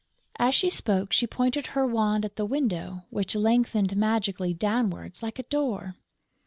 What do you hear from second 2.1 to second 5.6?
at the window, which lengthened magically downwards, like a